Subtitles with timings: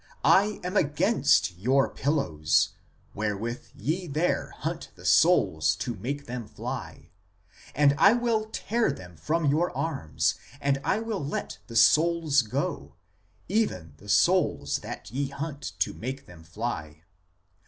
[0.23, 2.69] THE CONSTITUENT PARTS OF MAN 17 am against your pillows,
[3.13, 7.11] wherewith ye there hunt the souls to make them fly,
[7.75, 12.95] and I will tear them from your arms, and I will let the souls go,
[13.47, 17.03] even the souls that ye hunt to make them fly.